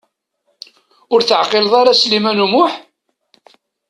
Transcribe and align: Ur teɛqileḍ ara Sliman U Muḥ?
Ur 1.13 1.21
teɛqileḍ 1.23 1.73
ara 1.79 1.99
Sliman 2.01 2.43
U 2.45 2.47
Muḥ? 2.51 2.73